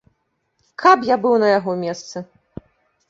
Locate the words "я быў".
1.09-1.37